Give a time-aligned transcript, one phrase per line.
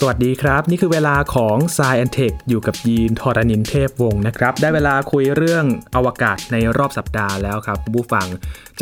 [0.00, 5.64] สวัสดีครับ นี่คือเวลาของ s ายแอนเทคอยู่กับยีนทอรานินเทพวงศ์นะครับ ได้เวลาคุยเรื่อง
[5.96, 8.26] อวกาศในรอบสัปดาห์แล้วครับคุณผู้ฟัง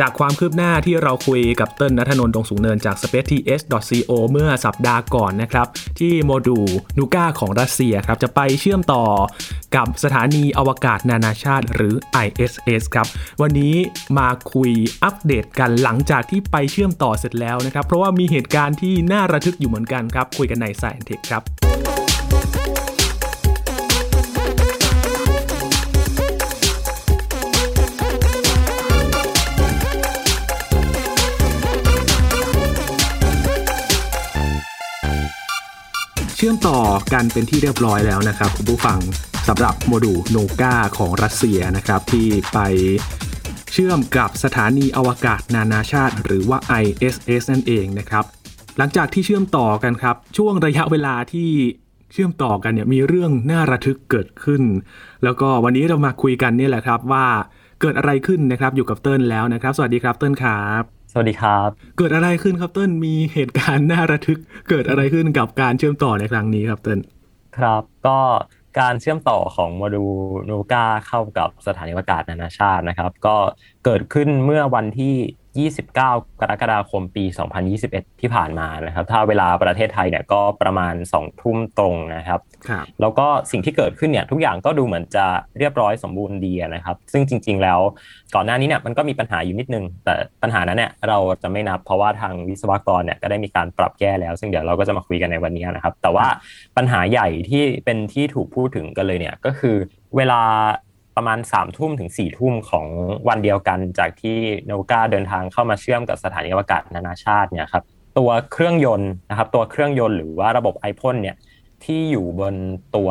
[0.00, 5.66] จากความคืบหน้าที่เราคุยกับเติ้ลนัทนนท์ดงสูงเนินจาก spaceTS.co เมื่อสัปดาห์ก่อนนะครับ
[5.98, 6.68] ที่โมดูล
[6.98, 9.04] นูก้าของรัสเซียครับ จะไปเชื่อมต่อ
[9.76, 13.06] กับสถานีอวกาศนานาชาติหรือ ISS ครับ
[13.42, 13.74] วันนี้
[14.18, 14.70] มาคุย
[15.04, 21.65] อัปเดตกันหลังจากที่ไปเชื่อมต่อเสร็จแล้วนะครับ เพราะว่ามีเหตุการณ์ที่น่าระทึกอยู่เหมือนกันครับ คุยกันใน Science Tech ครับ
[36.48, 36.82] ชื่อมต่อ
[37.14, 38.98] กันเป็นที่เรียบร้อยแล้วนะครับคุณผู้ฟัง
[39.48, 42.58] สำหรับโมดูลโนกาของรัสเซียนะครับที่ไป
[43.72, 48.24] เชื่อมกับสถานีอวกาศนานาชาติ หรือว่า ISS นั่นเองนะครับ
[48.78, 51.50] หลังจากที่เชื่อมต่อกันครับ ช่วงระยะเวลาที่
[52.12, 54.62] เชื่อมต่อกันเนี่ยมีเรื่องน่าระทึกเกิดขึ้น
[55.24, 57.26] แล้วก็วันนี้เรามาคุยกันนี่แหละครับว่า
[57.80, 67.00] เกิดอะไรขึ้นนะครับอยู่กับเติ้ลแล้วนะครับ สวัสดีครับเติ้ลครับ วัสดีครับ เกิดอะไรขึ้นครับเติ้ลมีเหตุการณ์น่าระทึก เกิดอะไรขึ้นกับการเชื่อมต่อในครั้งนี้ครับเติ้ล
[67.58, 68.18] ครับ ก็
[68.80, 70.04] การเชื่อมต่อของโมดู
[70.48, 73.36] ลนูกาเข้ากับสถานีอวกาศนานาชาตินะครับ ก็
[73.84, 75.14] เกิดขึ้นเมื่อวันที่
[75.64, 75.96] 29
[76.40, 77.24] กรกฎาคมปี
[77.72, 85.26] 2021 ที่ผ่านมานะครับ ถ้าเวลาประเทศไทยเนี่ยก็ประมาณ2ทุ่มตรงนะครับครับแล้วก็สิ่งที่เกิดขึ้นเนี่ยทุกอย่างก็ดูเหมือนจะ
[85.58, 87.80] เรียบร้อยสมบูรณ์ดีนะครับ ซึ่งจริง ๆ แล้ว
[88.34, 96.26] ก่อนหน้านี้เนี่ยมันก็มีปัญหาอยู่นิดนึง แต่ปัญหานั้นเนี่ยเราจะไม่นับเพราะว่าทางวิศวกรเนี่ยก็ได้มีการปรับแก้แล้ว ซึ่งเดี๋ยวเราก็จะมาคุยกันในวันนี้นะครับ แต่ว่า
[96.76, 99.76] ปัญหาใหญ่ที่เป็นที่ถูกพูดถึงกันเลยเนี่ยก็คือ
[100.16, 100.42] เวลา
[101.16, 102.86] ประมาณ3ามทุ่มถึง4ี่ทุ่มของ
[103.28, 107.84] วันเดียวกัน จากที่โนกาเดินทางเข้ามาเชื่อมกับสถานีอวกาศนานาชาติเนี่ยครับ
[108.18, 111.36] ตัวเครื่องยนต์นะครับตัวเครื่องยนต์หรือว่าระบบไอพ่นเนี่ย
[111.84, 112.54] ที่อยู่บน
[112.96, 113.10] ตัว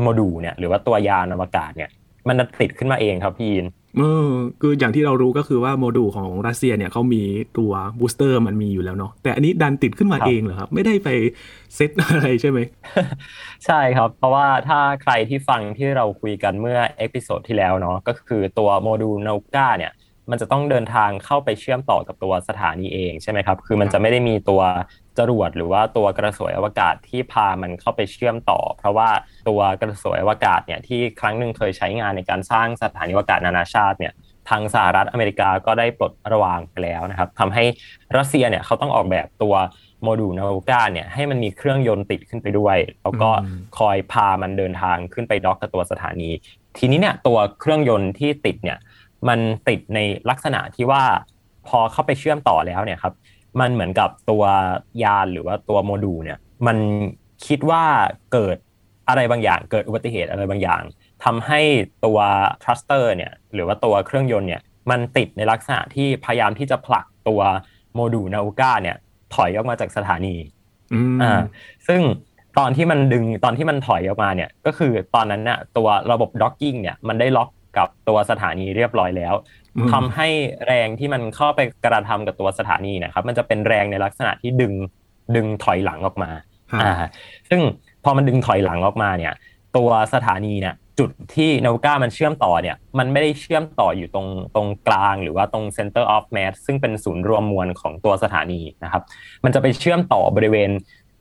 [0.00, 1.90] โมดูลเนี่ยหรือว่าตัวยานอวกาศเนี่ย
[2.28, 3.66] มันติดขึ้นมาเองครับพี่ยิน
[3.98, 7.22] เออคืออย่างที่เรารู้ก็คือว่าโมดูลของรัสเซียเนี่ยเขามี
[7.58, 11.08] ตัว booster มันมีอยู่แล้วเนาะแต่อันนี้ดันติดขึ้นมาเองเหรอครับ ไม่ได้ไป
[11.74, 12.58] เซตอะไรใช่ไหม
[13.66, 19.92] ใช่ครับ เพราะว่าถ้าใครที่ฟังที่เราคุยกันเมื่อ episode ที่แล้วเนาะก็คือตัว module Nauka เนี่ย
[20.30, 24.62] มันจะต้องเดินทางเข้าไปเชื่อมต่อกับตัวสถานีเองใช่ไหมครับ คือมันจะไม่ได้มีตัว
[25.18, 29.08] จรวดหรือว่าตัวกระสวยอวกาศที่พามันเข้าไปเชื่อมต่อ เพราะว่า
[29.48, 34.12] ตัวกระสวยอวกาศเนี่ยที่ครั้งหนึ่งเคยใช้งานในการสร้างสถานีอวกาศนานาชาติเนี่ย
[34.48, 37.64] ทางสหรัฐอเมริกาก็ได้ปลดระวางไปแล้วนะครับทำให้
[38.16, 39.54] รัสเซียเนี่ยเขาต้องออกแบบตัว
[40.02, 43.30] โมดูลนาวูกาเนี่ยให้มันมีเครื่องยนต์ติดขึ้นไปด้วย แล้วก็
[43.78, 46.30] คอยพามันเดินทางขึ้นไปด็อกกับตัวสถานี
[46.78, 48.78] ทีนี้เนี่ยตัวเครื่องยนต์ที่ติดเนี่ย
[49.28, 49.38] มัน
[49.68, 49.98] ติดใน
[50.30, 51.02] ลักษณะที่ว่า
[51.68, 53.14] พอเข้าไปเชื่อมต่อแล้วเนี่ยครับ
[53.60, 54.44] มันเหมือนกับตัว
[55.02, 56.76] ยานหรือว่าตัวโมดูลเนี่ย มัน
[57.46, 57.84] คิดว่า
[58.32, 58.56] เกิด
[59.08, 60.82] อะไรบางอย่าง เกิดอุบัติเหตุอะไรบางอย่าง
[61.24, 61.60] ทำให้
[62.04, 62.18] ตัว
[62.62, 67.40] thruster เนี่ยหรือว่าตัวเครื่องยนต์เนี่ยมันติดในลักษณะที่พยายามที่จะผลักตัว
[67.94, 68.96] โมดูลนาอูกาเนี่ย
[69.34, 70.36] ถอยออกมาจากสถานี
[70.94, 71.42] อืมอ่า
[71.88, 72.00] ซึ่ง
[72.58, 77.48] ตอนที่มันดึงตอนที่มันถอยออกมาเนี่ยก็คือตอนนั้นน่ะตัวระบบ docking เนี่ยมันได้ล็อก
[77.78, 80.28] กับตัวสถานีเรียบร้อยแล้วอืม ทำให้
[80.66, 84.72] แรงที่มันเข้าไปกระทำกับตัวสถานีนะครับ มันจะเป็นแรงในลักษณะที่ดึง
[85.36, 86.30] ดึงถอยหลังออกมา
[86.72, 86.92] ครับอ่า
[87.50, 87.60] ซึ่ง
[88.04, 89.32] พอมันดึงถอยหลังออกมาเนี่ย
[89.76, 99.02] ตัวสถานีเนี่ยจุดที่นาวิก้ามันเชื่อมต่อเนี่ย มันไม่ได้เชื่อมต่ออยู่ตรงตรงกลางหรือว่าตรง center of mass ซึ่งเป็นศูนย์รวมมวลของตัวสถานีนะครับ
[99.44, 100.70] มันจะไปเชื่อมต่อบริเวณ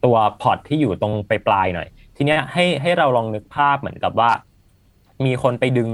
[0.05, 4.31] ตัวพอร์ตที่อยู่ตรงปลายปลายๆหน่อย ทีเนี้ยให้ให้เราลองนึกภาพเหมือนกับว่า
[5.25, 5.89] มีคนไปดึง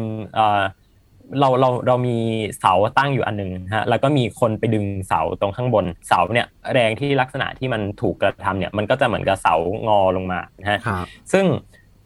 [1.29, 2.17] เอ่อเราเราเรามี
[2.59, 9.55] เสาตั้งอยู่อันหนึ่งฮะแล้วก็มีคนไปดึงเสาตรงข้างบนเสาเนี่ยแรงที่ลักษณะที่มันถูกกระทำเนี่ยมันก็จะเหมือนกับเสา
[9.87, 11.45] งอลงมานะฮะครับซึ่ง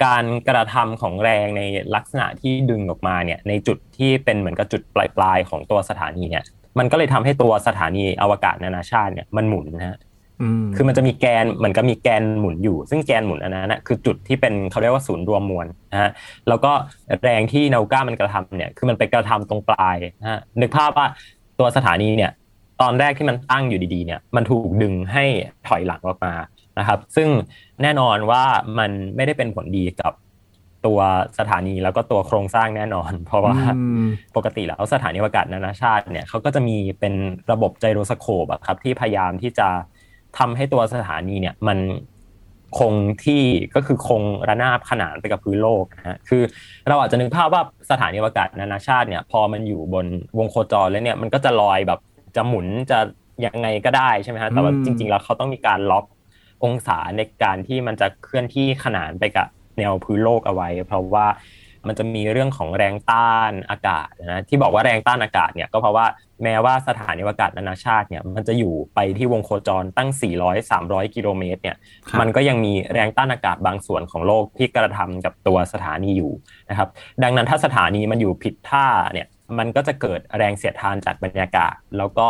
[0.06, 1.62] การกระทำของแรงใน
[1.96, 6.44] ลักษณะที่ดึงออกมาเนี่ยในจุดที่เป็นเหมือนกับจุดปลายๆของตัวสถานีเนี่ย
[6.80, 10.13] มันก็เลยทำให้ตัวสถานีอวกาศนานาชาติเนี่ยมันหมุนนะฮะอืม
[10.76, 16.12] คือมันจะมีแกนเหมือนกับมีแกนหมุนอยู่ ซึ่งแกนหมุนอันนั้นนะคือจุดที่เป็นเขาเรียกว่าศูนย์รวมมวลนะฮะ
[16.48, 16.72] แล้วก็
[17.24, 21.08] แรงที่นาวิก้ามันกระทำเนี่ยคือมันไปกระทำตรงปลายนะฮะนึกภาพว่า
[21.60, 22.32] ตัวสถานีเนี่ย
[22.82, 25.24] ตอนแรกที่มันตั้งอยู่ดีๆเนี่ยมันถูกดึงให้
[25.68, 26.34] ถอยหลังออกมา
[26.80, 27.30] นะครับ ซึ่ง
[27.82, 28.44] แน่นอนว่า
[28.80, 30.14] มันไม่ได้เป็นผลดีกับ
[30.86, 31.00] ตัว
[31.40, 37.14] สถานีแล้วก็ตัวโครงสร้างแน่นอน เพราะว่าอืมปกติแล้วสถานีอวกาศนานาชาติเนี่ยเขาก็จะมีเป็น
[37.52, 39.68] ระบบไจโรสโคปอะครับที่พยายามที่จะ
[40.38, 41.78] ทำให้ตัวสถานีเนี่ยมัน
[42.80, 42.94] คง
[43.26, 43.44] ที่
[43.76, 46.44] ก็คือคงระนาบขนานไปกับพื้นโลกนะฮะคือ
[46.90, 50.06] เราอาจจะนึกภาพว่าสถานีอวกาศนานาชาติเนี่ยพอมันอยู่บน
[50.38, 52.00] วงโคจรแล้วเนี่ยมันก็จะลอยแบบ
[52.36, 53.00] จะหมุนจะ
[53.46, 56.06] ยังไงก็ได้ใช่ไหมฮะแต่ว่าอืมจริง ๆ แล้วเขาต้องมีการล็อก
[56.64, 59.48] องศาในการที่มันจะเคลื่อนที่ขนานไปกับ
[59.78, 61.26] แนวพื้นโลกเอาไว้ เพราะว่า
[61.88, 66.06] มันจะมีเรื่องของแรงต้านอากาศนะที่บอกว่าแรงต้านอากาศเนี่ยก็เพราะว่า
[66.44, 70.10] แม้ว่าสถานีอากาศนานาชาติเนี่ยมันจะอยู่ไปที่วงโคจรตั้ง
[70.62, 71.78] 400-300 กิโลเมตรเนี่ย
[72.20, 76.32] มันก็ยังมีแรงต้านอากาศบางส่วนของโลกที่กระทำกับตัวสถานีอยู่
[76.70, 76.90] นะครับ
[77.24, 79.28] ดังนั้นถ้าสถานีมันอยู่ผิดท่าเนี่ย
[79.58, 82.28] มันก็จะเกิดแรงเสียดทานจากบรรยากาศ แล้วก็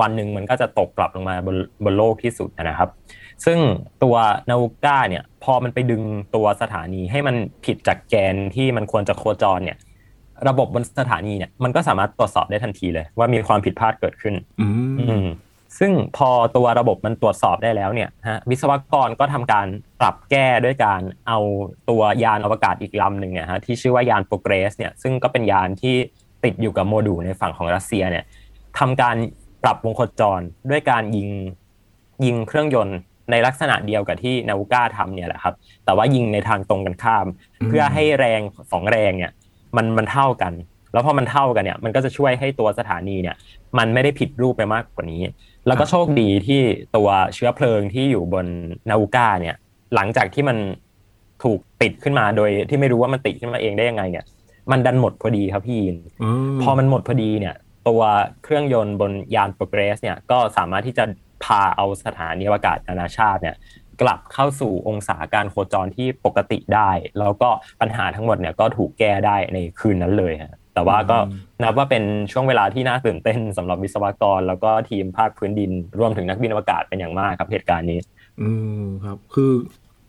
[0.00, 2.90] วันหนึ่งมันก็จะตกกลับลงมาบนบนโลกที่สุดนะครับ
[3.44, 3.58] ซึ่ง
[4.02, 4.16] ตัว
[4.48, 6.02] นาวูก้าเนี่ยพอมันไปดึง
[6.34, 9.78] ตัวสถานีให้มันผิดจากแกนที่มันควรจะโคจรเนี่ย
[10.48, 14.68] ระบบบนสถานีเนี่ยมันก็สามารถตรวจสอบได้ทันทีเลย ว่ามีความผิดพลาดเกิดขึ้น อื
[15.24, 15.26] ม
[15.78, 19.66] ซึ่งพอตัวระบบมันตรวจสอบได้แล้วเนี่ยฮะวิศวกรก็ทำการ
[20.00, 21.38] ปรับแก้ด้วยการเอา
[21.90, 25.94] ตัวยานอวกาศอีกลำหนึ่งเนี่ยฮะที่ชื่อว่ายานโปรเกรสเนี่ยซึ่งก็เป็นยานที่
[26.44, 28.24] ติดอยู่กับโมดูลในฝั่งของรัสเซียเนี่ย
[28.78, 29.16] ทำการ
[29.62, 30.40] ปรับวงโคจร
[30.70, 31.30] ด้วยการยิง
[32.24, 32.98] ยิงเครื่องยนต์
[33.30, 37.26] ในลักษณะเดียวกับที่นาวูก้าทำเนี่ยแหละครับ แต่ว่ายิงในทางตรงกันข้าม
[37.68, 38.40] เพื่อให้แรง
[38.72, 39.32] สองแรงเนี่ย
[39.76, 40.52] มันมันเท่ากัน
[40.92, 43.36] แล้วพอมันเท่ากันเนี่ยมันก็จะช่วยให้ตัวสถานีเนี่ย
[43.78, 45.22] มันไม่ได้ผิดรูปไปมากกว่านี้
[45.66, 46.60] แล้วก็โชคดีที่
[46.96, 48.46] ตัวเชื้อเพลิงที่อยู่บน
[48.90, 49.56] นาวูก้าเนี่ย
[49.94, 50.56] หลังจากที่มัน
[51.42, 54.24] ถูกติดขึ้นมาโดยที่ไม่รู้ว่ามันติดขึ้นมาเองได้ยังไงเนี่ย
[54.70, 55.96] มันดันหมดพอดีครับพี่ยิน
[56.62, 57.54] พอมันหมดพอดีเนี่ย
[57.88, 58.02] ตัว
[58.42, 61.04] เครื่องยนต์บนยานโปรเกรสเนี่ยก็สามารถที่จะ
[61.44, 63.56] พาเอาสถานีอวกาศนานาชาติเนี่ย
[64.02, 67.48] กลับเข้าสู่องศาการโคจรที่ปกติได้ แล้วก็
[67.80, 71.18] ปัญหาทั้งหมดเนี่ยก็ถูกแก้ได้ในคืนนั้นเลยฮะแต่ว่าก็
[71.62, 78.00] นับว่าเป็นช่วงเวลาที่น่าตื่นเต้นสำหรับวิศวกร แล้วก็ทีมภาคพื้นดิน รวมถึงนักบินอวกาศเป็นอย่างมากครับเหตุการณ์นี้
[78.40, 78.50] อื
[78.80, 79.52] มครับคือ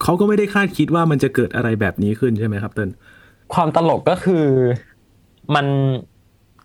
[0.04, 2.90] เขาก็ไม่ได้คาดคิดว่ามันจะเกิดอะไรแบบนี้ขึ้นใช่ไหมครับเติ้ล
[3.54, 4.46] ความตลกก็คือ
[5.56, 5.66] มัน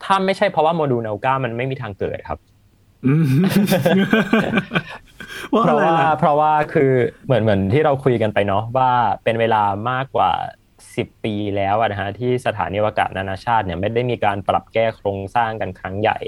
[0.05, 2.39] ถ้าไม่ใช่เพราะว่าโมดูลเนลกามันไม่มีทางเกิดครับ
[5.51, 6.93] เพราะว่าเพราะว่าคือ
[7.27, 8.91] เหมือนเหมือนที่เราคุยกันไปเนาะว่า
[9.25, 10.31] เป็นเวลามากกว่า
[10.97, 16.19] สิบปีแล้วนะฮะที่สถานีอวกาศนานาชาติเนี่ยไม่ได้มีการปรับแก้โครงสร้างกันครั้งใหญ่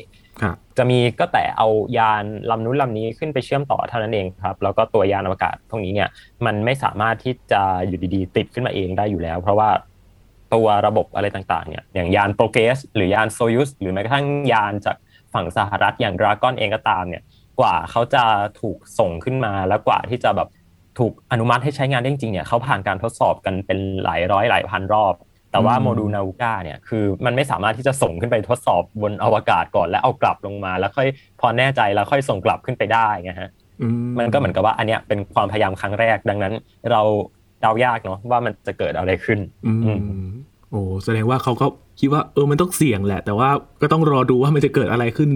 [0.79, 1.69] จะมีก็แต่เอา
[1.99, 6.09] ยานลำนู้นลำนี้ขึ้นไปเชื่อมต่อเท่านั้นเองครับแล้วก็ตัวยานอวกาศพวกนี้เนี่ย
[6.47, 9.71] มันไม่สามารถที่จะอยู่ดีๆ ติดขึ้นมาเองได้อยู่แล้ว เพราะว่า
[10.55, 14.97] ตัวระบบอะไรต่างๆเนี่ยอย่างยานโปรเกสหรือยานโซยุสหรือแม้กระทั่งยานจาก
[15.35, 17.23] ฝั่งสหรัฐอย่างดราก้อนเองก็ตามเนี่ย
[17.61, 18.25] กว่าเขาจะ
[18.61, 20.49] ถูกส่งขึ้นมาแล้วกว่าที่จะแบบ
[20.99, 25.15] ถูกอนุมัติให้ใช้งานได้จริงเนี่ยเขาผ่านการทดสอบกันเป็นหลายร้อยหลายพันรอบ
[25.51, 31.09] แต่ว่าโมดูลนาวูก้าเนี่ยคือมันไม่สามารถที่จะส่งขึ้นไปทดสอบบนอวกาศก่อนแล้วเอากลับลงมา แล้วค่อย
[31.41, 33.51] พอแน่ใจแล้วค่อยส่งกลับขึ้นไปได้ไงฮะ
[34.19, 36.55] มันก็เหมือนกับว่าอันเนี้ยเป็นความพยายามครั้งแรกดังนั้น
[36.93, 37.03] เรา
[37.61, 39.39] เดายากเนาะว่ามันจะเกิดอะไรขึ้น
[40.71, 41.67] โอ้แสดงว่าเขาก็
[42.01, 43.49] คิดว่าเออมันต้องเสี่ยงแหละ แต่ว่า
[43.83, 45.31] ก็ต้องรอดูว่ามันจะเกิดอะไรขึ้น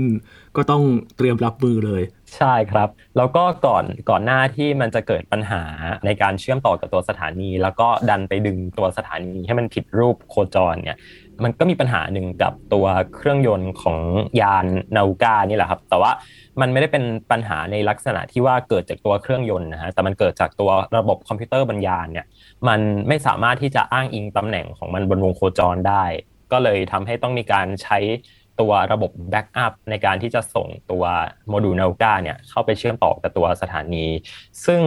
[0.56, 0.82] ก็ต้อง
[1.16, 2.02] เตรียมรับมือเลย
[2.37, 5.62] ใช่ครับ แล้วก็ก่อนก่อนหน้าที่มันจะเกิดปัญหา
[6.05, 10.99] ในการเชื่อมต่อกับตัวสถานี แล้วก็ดันไปดึงตัวสถานีให้มันผิดรูปโคจรเนี่ย
[11.44, 13.99] มันก็มีปัญหาหนึ่งกับตัวเครื่องยนต์ของ
[14.40, 14.66] ยาน
[14.96, 16.12] นาวกานี่แหละครับ แต่ว่า
[16.60, 22.26] มันไม่ได้เป็นปัญหาในลักษณะที่ว่าเกิดจากตัวเครื่องยนต์นะฮะแต่มันเกิดจากตัวระบบคอมพิวเตอร์บนยานเนี่ย
[22.69, 26.05] มันไม่สามารถที่จะอ้างอิงตำแหน่งของมันบนวงโคจรได้
[26.52, 27.98] ก็เลยทำให้ต้องมีการใช้
[28.60, 31.04] ตัวระบบ backup ในการที่จะส่งตัว
[31.48, 34.06] โมดูลนาอูกาเนี่ยเข้าไปเชื่อมต่อกับตัวสถานี
[34.66, 34.82] ซึ่ง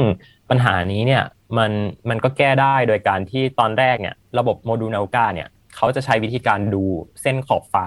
[0.50, 1.24] ปัญหานี้เนี่ย
[1.58, 1.72] มัน
[2.10, 6.84] มันก็แก้ได้โดยการที่ตอนแรกเนี่ยระบบโมดูลนาอูกาเนี่ยเขาจะใช้วิธีการดู
[7.22, 7.86] เส้นขอบฟ้า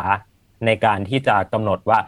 [0.66, 1.98] ในการที่จะกำหนดว่า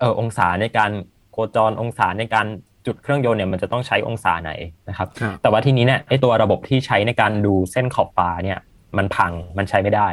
[0.00, 0.90] เออองศาในการ
[1.32, 2.46] โคจรองศาในการ
[2.86, 4.52] จุดเครื่องยนต์เนี่ยมันจะต้องใช้องศาไหน
[4.88, 5.08] นะครับ
[5.42, 8.58] แต่ว่าทีนี้เนี่ยไอตัวระบบที่ใช้ในการดูเส้นขอบฟ้าเนี่ย
[8.96, 10.08] มันพังมันใช้ไม่ได้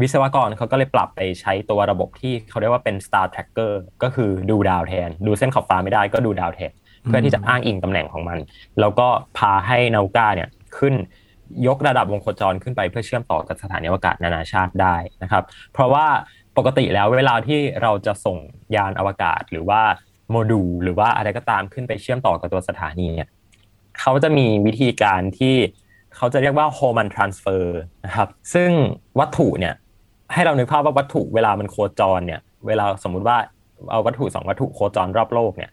[0.00, 6.72] วิศวกรเขาก็เลยปรับไปใช้ตัวระบบที่เขาเรียกว่าเป็น star tracker ก็คือดูดาวแทน ดูเส้นขอบฟ้าไม่ได้ก็ดูดาวแทน
[7.06, 8.38] เพื่อที่จะอ้างอิงตำแหน่งของมัน
[8.80, 10.94] แล้วก็พาให้นาวกาเนี่ยขึ้น
[11.66, 16.06] ยกระดับวงโคจรขึ้นไปเพื่อเชื่อมต่อกับสถานีอวกาศนานาชาติได้นะครับ เพราะว่า
[16.58, 18.38] ปกติแล้วเวลาที่เราจะส่ง
[18.76, 19.82] ยานอวกาศหรือว่า
[20.30, 23.28] โมดูลหรือว่าอะไรก็ตามขึ้นไปเชื่อมต่อกับตัวสถานีเนี่ย
[24.00, 25.56] เขาจะมีวิธีการที่
[26.16, 28.70] เขาจะเรียกว่าโฮมันทรานสเฟอร์นะครับ ซึ่ง
[29.18, 29.74] วัตถุเนี่ย
[30.32, 33.36] ให้เรานึกภาพว่าวัตถุเวลามันโคจรเนี่ย เวลาสมมุติว่า
[33.90, 35.70] เอาวัตถุสองวัตถุโคจรรอบโลกเนี่ย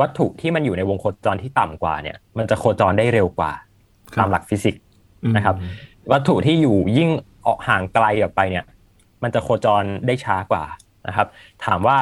[0.00, 3.52] วัตถุที่มันอยู่ในวงโคจรที่ต่ำกว่าเนี่ย มันจะโคจรได้เร็วกว่า
[4.18, 4.82] ตามหลักฟิสิกส์
[5.36, 5.56] นะครับ
[6.12, 7.10] วัตถุที่อยู่ยิ่ง
[7.46, 8.64] ออกห่างไกลออกไปเนี่ย
[9.22, 10.64] มันจะโคจรได้ช้ากว่า
[11.08, 11.26] นะครับ
[11.64, 11.96] ถามว่า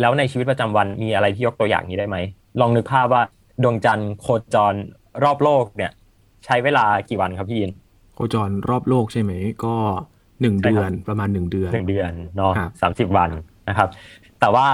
[0.00, 2.16] แล้วในชีวิตประจำวันมีอะไรที่ยกตัวอย่างนี้ได้ไหม
[2.60, 3.22] ลองนึกภาพว่า
[3.62, 4.74] ดวงจันทร์โคจร
[5.24, 5.92] รอบโลกเนี่ย
[6.44, 7.72] ใช้เวลากี่วันครับพี่ยิน
[8.14, 9.32] โคจรรอบโลกใช่ไหม
[9.64, 9.74] ก็
[10.42, 13.30] หนึ่งเดือนประมาณหนึ่งเดือนหนึ่งเดือนเนาะสามสิบวัน
[13.68, 13.88] นะครับ
[14.40, 14.66] แต่ว่า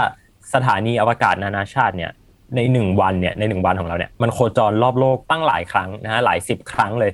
[0.55, 2.11] สถานีอวกาศนานาชาติเนี่ย
[2.57, 7.11] ในหนึ่งวันเนี่ยในหนึ่งวันของเราเนี่ยมันโคจรรอบโลกตั้งหลายครั้งนะฮะหลายสิบครั้งเลย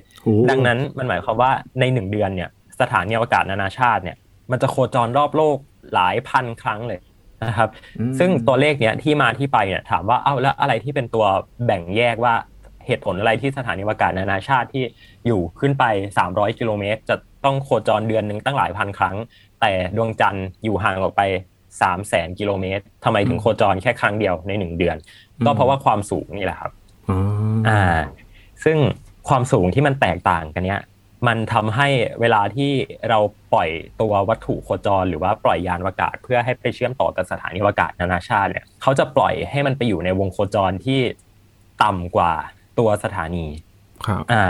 [0.49, 2.49] ดังนั้นมันหมายความว่าในหนึ่งเดือนเนี่ย
[2.81, 4.17] สถานีอวกาศนานาชาติเนี่ย
[4.51, 5.57] มันจะโคจรรอบโลก
[5.93, 6.99] หลายพันครั้งเลย
[7.45, 7.69] นะครับ
[8.19, 11.25] ซึ่งตัวเลขเนี้ยที่มาที่ไปเนี่ยถามว่าเอ้าแล้วอะไรที่เป็นตัว
[11.65, 12.33] แบ่งแยกว่า
[12.91, 14.83] เหตุผลอะไรที่สถานีอวกาศนานาชาติที่
[15.27, 15.83] อยู่ขึ้นไป
[16.21, 19.15] 300 กิโลเมตร จะต้องโคจรเดือนหนึ่งตั้งหลายพันครั้ง
[19.61, 21.21] แต่ดวงจันทร์อยู่ห่างออกไป
[21.59, 24.97] 3 0 0แสนกิโลเมตรทำไมถึงโคจรแค่ครั้งเดียวในหนึ่งเดือน
[25.45, 26.71] ก็เพราะว่าความสูงนี่แหละครับ
[27.67, 27.81] อ่า
[28.63, 28.77] ซึ่ง
[29.29, 30.81] ความสูงที่มันแตกต่างกันเนี้ย
[31.27, 31.87] มันทำให้
[32.21, 32.71] เวลาที่
[33.09, 33.19] เรา
[33.53, 33.69] ปล่อย
[34.01, 40.99] ตัววัตถุโคจร หรือว่าปล่อยยานอวกาศ เพื่อให้ไปเชื่อมต่อกับสถานีอวกาศนานาชาติเนี่ยเขาจะปล่อยให้มันไปอยู่ในวงโคจรที่
[41.83, 42.33] ต่ำกว่า
[42.79, 43.45] ตัวสถานี
[44.05, 44.43] ครับอ่า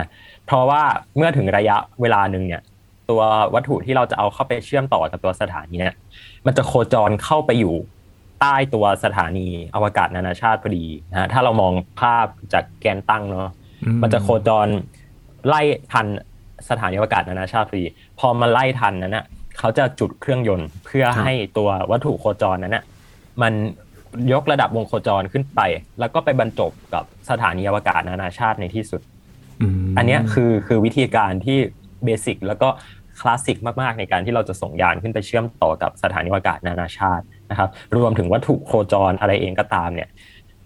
[0.46, 0.84] เพราะว่า
[1.18, 2.62] เมื่อถึงระยะเวลาหนึ่งเนี่ย
[3.10, 3.22] ตัว
[3.56, 5.96] วัตถุที่เราจะเอาเข้าไปเชื่อมต่อกับตัวสถานีเนี่ย
[6.46, 7.76] มันจะโคจรเข้าไปอยู่
[8.42, 13.50] ใต้ตัวสถานีอวกาศนานาชาติพอดีนะถ้าเรามองภาพจากแกนตั้งเนาะ
[14.02, 14.68] มันจะโคจร
[15.48, 15.62] ไล่
[15.92, 16.06] ทัน
[16.70, 17.86] สถานีอวกาศนานาชาติพอดี
[18.20, 19.26] พอมาไล่ทันนั้นนะ
[19.60, 22.84] เขาจะจุดเครื่องยนต์เพื่อให้ตัววัตถุโคจรนั้นนะ
[23.42, 23.54] มัน
[24.34, 25.62] ยกระดับวงโคจรขึ้นไป
[26.00, 29.02] แล้วก็ไปบรรจบกับสถานีอวกาศนานาชาติในที่สุด
[29.98, 31.58] อันนี้คือคือวิธีการที่
[32.04, 32.70] basic แล้วก็
[33.20, 40.10] คลาสสิกมากๆในการที่เราจะส่งยานขึ้นไปเชื่อมต่อกับสถานีอวกาศนานาชาตินะครับ รวมถึงวัตถุโคจรอะไรเองก็ตามเนี่ย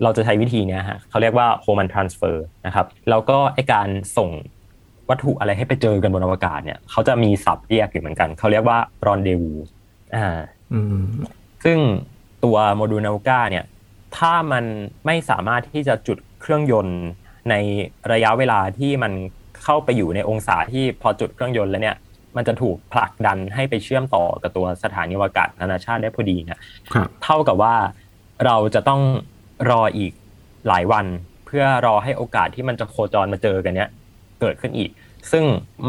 [0.04, 3.88] เราจะใช้วิธีนี้ฮะเขาเรียกว่า Hohmann transfer นะครับแล้วก็ไอ้การ
[4.18, 4.30] ส่ง
[5.10, 9.54] วัตถุอะไรให้ไปเจอกันบนอวกาศเนี่ยเขาจะมีศัพท์เรียกอยู่เหมือนกัน เขาเรียกว่า rendezvous
[10.16, 10.40] อ่า
[11.64, 11.78] ซึ่ง
[12.46, 13.66] ตัวโมดูลนาอูกาเนี่ย
[14.18, 14.66] ถ้ามัน
[15.06, 17.00] ไม่สามารถที่จะจุดเครื่องยนต์
[17.50, 17.56] ใน
[18.12, 19.12] ระยะเวลาที่มัน
[19.64, 21.98] เข้าไปอยู่ในองศาที่พอจุดเครื่องยนต์แล้วเนี่ย
[22.36, 26.60] มันจะถูกผลักดันให้ไปเชื่อมต่อกับตัวสถานีวกาศนานาชาติได้พอดีเนี่ย
[27.24, 27.76] เท่ากับว่า
[28.46, 29.02] เราจะต้อง
[29.70, 30.12] รออีก
[30.68, 31.06] หลายวัน
[31.46, 33.90] เพื่อรอให้โอกาสที่มันจะโคจรมาเจอกันเนี้ย
[34.42, 34.90] เกิดขึ้นอีก
[35.32, 35.44] ซึ่ง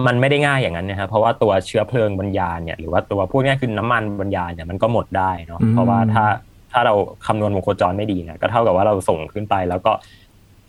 [0.06, 6.24] มันไม่ได้ง่ายอย่างนั้นนะครับเพราะว่าตัวเชื้อเพลิงบรรยานเนี่ยหรือว่าตัวพูดง่ายคือน้ำมันบรรยานเนี่ยมันก็หมดได้เนาะเพราะว่าถ้า
[6.72, 6.94] ถ้าเรา
[7.26, 9.92] คำนวณวงโคจรไม่ดีเนี่ยก็เท่ากับว่าเราส่งขึ้นไปแล้วก็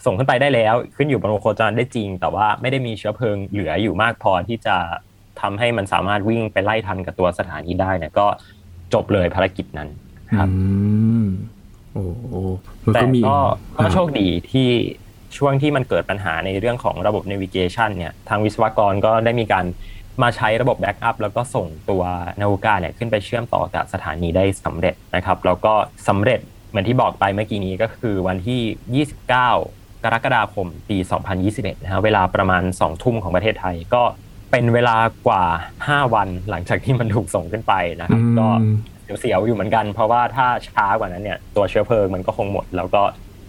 [0.05, 4.75] ส่งขึ้นไปได้แล้ว ขึ้นอยู่บนวงโคจรได้จริง แต่ว่าไม่ได้มีเชื้อเพลิงเหลืออยู่มากพอที่จะ
[5.41, 8.27] ทำให้มันสามารถวิ่งไปไล่ทันกับตัวสถานีได้เนี่ยก็
[8.93, 9.89] จบเลยภารกิจนั้น
[10.39, 10.49] ครับ
[11.93, 12.05] โอ้
[12.93, 13.37] แต่ก็
[13.93, 14.69] โชคดีที่
[15.37, 19.65] ช่วงที่มันเกิดปัญหาในเรื่องของระบบ navigation เนี่ยทางวิศวกรก็ได้มีการ
[20.23, 22.03] มาใช้ระบบ backup แล้วก็ส่งตัว
[22.41, 25.73] นาวิกาเนี่ยขึ้นไปเชื่อมต่อกับสถานีได้สำเร็จนะครับแล้วก็
[26.07, 26.39] สำเร็จ
[26.69, 29.29] เหมือนที่บอกไปเมื่อกี้นี้ก็คือวันที่ 29
[30.03, 30.97] กรกฎาคมปี
[31.39, 34.03] 2021นะฮะเวลาประมาณ 2 ทุ่มของประเทศไทยก็
[34.51, 35.43] เป็นเวลากว่า
[35.81, 38.47] 5 วันหลังจากที่มันถูกส่งขึ้นไปนะครับก็
[39.19, 43.01] เสียวๆอยู่เหมือนกัน เพราะว่าถ้าช้ากว่านั้นเนี่ยตัวเชื้อเพลิงมันก็คงหมด แล้วก็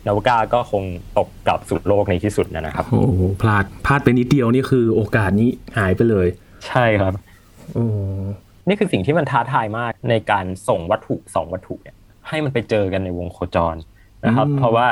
[0.08, 0.84] นาวกาก็คง
[1.18, 3.02] ตกกลับสู่โลกในที่สุดนะครับโอ้
[3.42, 6.26] พลาดพลาดไปนิดเดียวนี่คือโอกาสนี้หายไปเลย
[6.68, 7.12] ใช่ครับ
[7.74, 7.84] โอ้
[8.68, 11.96] นี่คือสิ่งที่มันท้าทายมากในการส่งวัตถุสองวัตถุเนี่ย
[12.28, 13.76] ให้มันไปเจอกันในวงโคจร
[14.26, 14.86] นะครับ เพราะว่า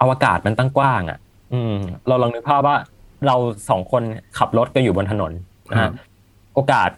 [0.00, 1.18] อวกาศมันตั้งกว้างอะ
[1.52, 1.76] อืม
[2.08, 2.76] เราลองนึกภาพว่า
[3.26, 3.36] เรา
[3.70, 4.02] สองคน
[4.38, 5.32] ขับรถกันอยู่บนถนน
[5.70, 5.90] นะฮะ
[6.54, 6.90] โอกาส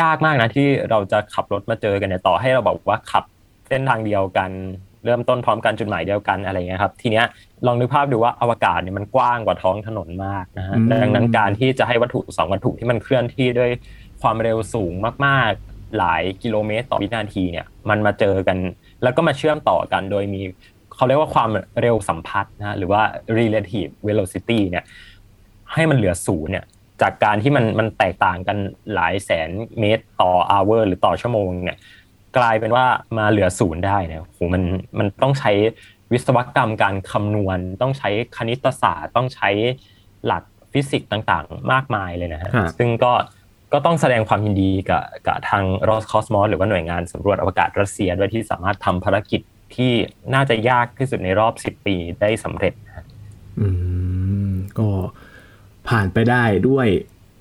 [0.00, 3.24] ยากมากนะที่เราจะขับรถมาเจอกันเนี่ยต่อให้เราบอกว่าขับ
[3.68, 4.50] เส้นทางเดียวกัน
[5.04, 7.24] เริ่มต้นพร้อมกันจุดหมายเดียวกันอะไรเงี้ยครับ ทีเนี้ย
[7.66, 13.70] ลองนึกภาพดูว่าอวกาศเนี่ยมันกว้างกว่าท้องถนนมากนะฮะดังนั้นการที่จะให้วัตถุสองวัตถุที่มันเคลื่อนที่ด้วย
[14.22, 14.92] ความเร็วสูง
[15.26, 18.58] มากๆ หลายกิโลเมตรต่อวินาทีเนี่ยมันมาเจอกัน
[19.02, 20.40] แล้วก็มาเชื่อมต่อกันโดยมี
[20.94, 23.02] เขาเรียกว่าความเร็วสัมพัทธ์นะหรือว่า
[23.38, 24.84] relative velocity เนี่ย
[25.72, 26.64] ให้มันเหลือศูนย์เนี่ย
[27.02, 28.56] จากการที่มันมันแตกต่างกัน
[28.94, 31.78] หลายแสนเมตรต่อ hour หรือต่อชั่วโมงเนี่ย
[32.38, 32.86] กลายเป็นว่า
[33.18, 34.62] มาเหลือศูนย์ได้เนี่ยโหมัน
[34.98, 35.52] มันต้องใช้
[36.12, 39.50] วิศวกรรมการคำนวณ ต้องใช้คณิตศาสตร์ ต้องใช้
[40.26, 43.12] หลักฟิสิกส์ต่างๆ มากมายเลยนะฮะซึ่งก็
[43.72, 49.40] ก็ต้องแสดงความยินดีกับกับทางรอสคอสมอสหรือว่าหน่วยงานสำรวจอวกาศรัสเซียด้วยที่สามารถทำภารกิจ
[49.76, 49.92] ที่
[50.34, 52.74] น่าจะยากที่สุดในรอบสิบปีได้สำเร็จ
[53.60, 53.68] อื
[54.50, 54.88] มก็
[55.88, 56.86] ผ่านไปได้ด้วย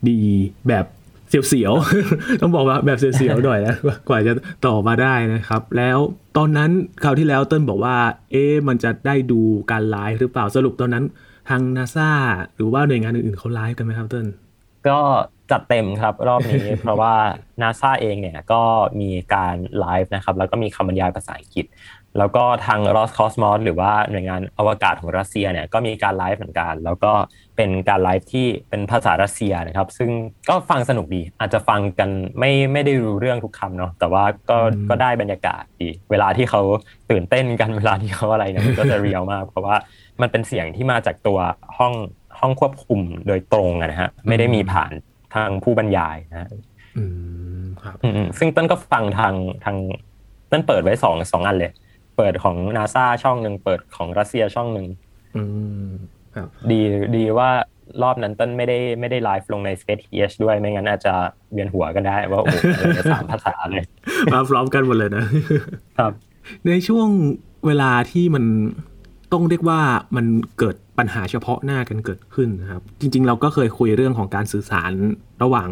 [0.10, 0.19] ดี
[0.67, 0.86] แบบ
[1.29, 3.75] เสียวๆ ต้องบอกว่าแบบเสียวๆหน่อยนะ
[4.09, 4.33] กว่าจะ
[4.65, 5.98] ต่อมาได้นะครับ แล้ว
[6.38, 6.71] ตอนนั้น
[7.03, 7.95] คราวที่แล้วเติ้ลบอกว่า
[8.31, 11.05] เอ๊มันจะได้ดูการไลฟ์หรือเปล่าสรุปตอนนั้น
[11.50, 12.12] ทางนาซา
[12.55, 14.27] หรือว่าหน่วยงานอื่นๆเขาไลฟ์กันไหมครับเติ้ล
[14.88, 15.00] ก็
[15.51, 17.13] จัดเต็มครับรอบนี้ เพราะว่า
[17.62, 18.62] นาซาเองเนี่ยก็
[19.01, 21.65] มีการไลฟ์นะครับแล้วก็มีคำบรรยายภาษาอังกฤษ
[22.17, 27.12] แล้วก็ทางรอสคอสมอสหรือว่าหน่วยงานอวกาศของรัสเซียเนี่ยก็มีการไลฟ์เหมือนกัน แล้วก็
[27.62, 30.10] เป็นการไลฟ์ที่เป็นภาษารัสเซียนะครับ ซึ่ง
[30.50, 34.58] ก็ฟังสนุกดี อาจจะฟังกันไม่ไม่ได้รู้เรื่องทุกคำเนาะแต่ว่าก็
[34.89, 36.62] ก็ได้บรรยากาศดี เวลาที่เขา
[37.12, 39.75] ตื่นเต้นกันเวลาที่เขาอะไรเนี่ยมันก็จะเรียลมาก เพราะว่า
[40.22, 41.39] มันเป็นเสียงที่มาจากตัว
[41.78, 41.94] ห้อง
[42.39, 44.92] ห้องควบคุมโดยตรงนะฮะไม่ได้มีผ่าน
[45.36, 46.50] ทางผู้บรรยายนะ
[46.98, 47.04] อื
[47.62, 47.98] มครับ
[48.39, 49.34] ซึ่งต้นก็ฟังทาง
[49.66, 49.78] ทาง
[50.51, 51.72] ต้นเปิดไว้สองสองอันเลย
[52.18, 54.88] เปิดของนาซาช่องหนึ่งเปิดของรัสเซียช่องหนึ่ง
[56.71, 56.79] ดี
[57.15, 57.50] ดีว่า
[58.03, 61.13] รอบนั้นต้นไม่ได้ไม่ได้ไลฟ์ลงใน Space TH ด้วยไม่งั้นอาจจะ
[61.51, 62.57] เวียนหัวกันได้ ว่าโอ้โห
[63.12, 63.83] สามภาษาเลย
[64.33, 65.24] มาพร้อมกันหมดเลยนะ
[65.98, 66.12] ครับ
[66.67, 67.07] ในช่วง
[67.65, 68.45] เวลาที่มัน
[69.33, 69.79] ต้องเรียกว่า
[70.15, 70.25] มัน
[70.59, 74.91] เกิดปัญหาเฉพาะหน้ากันเกิดขึ้นนะครับ จริง ๆ เราก็เคยคุยเรื่องของการสื่อสาร
[75.43, 75.69] ระหว่าง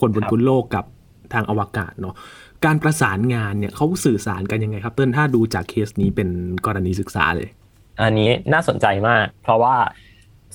[0.00, 0.84] คนบนพื้นโลกกับ
[1.32, 2.14] ทางอวกาศเนาะ
[2.64, 6.28] การประสานงานเนี่ยเขาสื่อสารกันยังไงครับ เติ้ลถ้าดูจากเคสนี้เป็น
[6.66, 7.48] กรณีศึกษาเลย
[8.00, 9.76] อันนี้น่าสนใจมาก เพราะว่า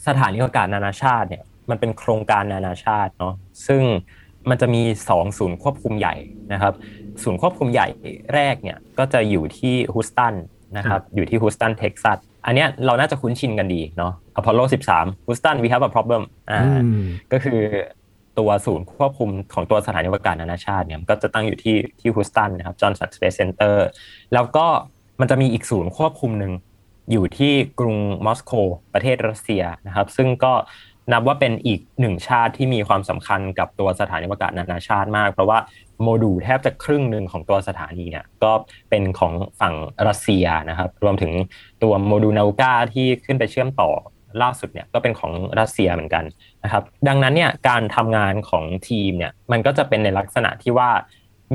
[0.07, 3.33] สถานีอวกาศนานาชาติเนี่ยมันเป็นโครงการนานาชาติเนาะ
[3.67, 3.83] ซึ่ง
[4.49, 6.15] มันจะมี 2 ศูนย์ควบคุมใหญ่
[6.53, 6.73] นะครับ
[7.23, 7.87] ศูนย์ควบคุมใหญ่
[8.33, 10.33] แรกเนี่ยก็จะอยู่ที่ฮูสตัน
[10.77, 14.59] นะครับอยู่ที่ฮูสตันเท็กซัสอันนี้เราน่าจะคุ้นชินกันดีเนาะอพอลโล
[14.95, 16.61] 13 Houston we have a problem อ่า
[17.31, 17.59] ก็คือ
[18.39, 23.87] ตัวศูนย์ควบคุมของตัวสถานีอวกาศนานาชาติเนี่ยก็จะตั้งอยู่ที่ที่ฮูสตันนะครับ Johnson Space Center
[24.33, 24.65] แล้วก็
[25.19, 26.51] มันจะมีอีกศูนย์ควบคุมหนึ่ง
[27.11, 28.51] อยู่ที่กรุงมอสโก
[28.93, 30.53] ประเทศรัสเซียนะครับ ซึ่งก็
[31.11, 35.59] นับว่าเป็นอีกหนึ่งชาติที่มีความสำคัญกับตัวสถานีอวกาศนานาชาติมาก เพราะว่า
[36.01, 38.51] โมดูลแทบจะครึ่งหนึ่งของตัวสถานีเนี่ยก็
[38.89, 39.73] เป็นของฝั่ง
[40.07, 41.31] รัสเซียนะครับ รวมถึง
[41.83, 43.89] ตัวโมดูลนาวกาที่ขึ้นไปเชื่อมต่อ
[44.41, 46.23] ล่าสุดเนี่ยก็เป็นของรัสเซียเหมือนกัน
[46.63, 50.89] นะครับ ดังนั้นเนี่ยการทำงานของทีมเนี่ยมันก็จะเป็นในลักษณะที่ว่า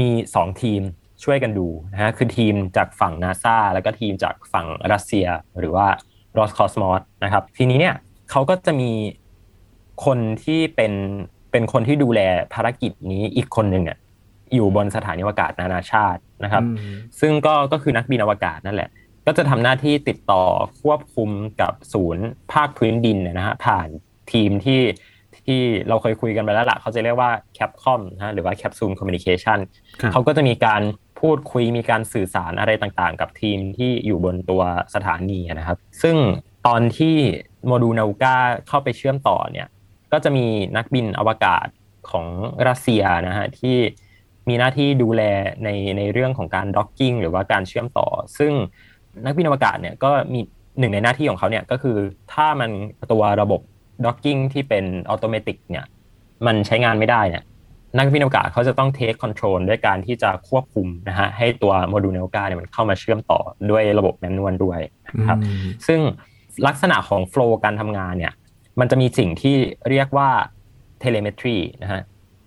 [0.00, 0.82] มี 2 ทีม
[1.24, 5.26] ช่วยกันดูนะฮะคือทีมจากฝั่งนาซาแล้วก็ทีมจากฝั่งรัสเซีย
[5.58, 5.86] หรือว่า
[6.38, 7.94] รอสคอสมอสนะครับ ทีนี้เนี่ย
[8.30, 8.90] เขาก็จะมี
[10.04, 10.92] คนที่เป็น
[11.52, 12.20] เป็นคนที่ดูแล
[12.54, 13.98] ภารกิจนี้อีกคนหนึ่งเนี่ย
[14.54, 16.64] อยู่บนสถานีอวกาศนานาชาตินะครับ
[17.20, 18.90] ซึ่งก็ก็คือนักบินอวกาศนั่นแหละ
[19.26, 20.44] ก็จะทำหน้าที่ติดต่อ
[20.80, 23.88] ควบคุมกับศูนย์ภาคพื้นดินนะฮะผ่าน
[24.32, 24.80] ทีมที่
[25.46, 29.58] ที่เราเคยคุยกันไปแล้วละเขาจะเรียกว่า CAPCOM นะหรือว่า capsule communication
[30.12, 30.82] เขาก็จะมีการ
[31.20, 34.62] พูดคุยมีการสื่อสารอะไรต่างๆ กับทีมที่อยู่บนตัว
[34.94, 36.16] สถานีนะครับ ซึ่ง
[36.66, 37.16] ตอนที่
[37.66, 38.36] โมดูลนาอูกา
[38.68, 39.66] เข้าไปเชื่อมต่อเนี่ย
[40.12, 41.66] ก็จะมีนักบินอวกาศ
[42.10, 42.26] ของ
[42.68, 43.76] รัสเซียนะฮะที่
[44.48, 45.22] มีหน้าที่ดูแล
[45.64, 48.06] ในในเรื่องของการ docking หรือว่าการเชื่อมต่อ
[48.38, 48.52] ซึ่ง
[49.24, 50.40] นักบินอวกาศเนี่ยก็มี
[50.78, 51.96] หนึ่งในหน้าที่ของเขาเนี่ยก็คือ
[52.32, 52.70] ถ้ามัน
[53.12, 53.60] ตัวระบบ
[54.06, 55.84] docking ที่เป็นอัตโนมัติเนี่ย
[56.46, 57.44] มันใช้งานไม่ได้เนี่ย
[57.98, 64.80] นักบินอวกาศเขาจะต้อง take control ด้วยการที่จะควบคุมนะฮะให้ตัวโมดูลนาอูกาเนี่ยมันเข้ามาเชื่อมต่อด้วยระบบ manual ด้วย
[65.18, 65.38] นะครับ
[65.86, 66.00] ซึ่ง
[66.66, 68.32] ลักษณะของ flow การทำงานเนี่ย
[68.80, 69.56] มันจะมีสิ่งที่
[69.90, 70.30] เรียกว่า
[71.00, 72.00] telemetry นะฮะ